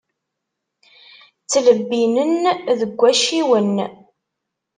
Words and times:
Ttlebbinen 1.43 2.31
deg 2.79 2.91
wacciwen. 2.99 3.75